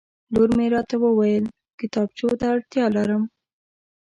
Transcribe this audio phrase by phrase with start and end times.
[0.33, 1.45] لور مې راته وویل
[1.79, 3.23] کتابچو ته اړتیا لرم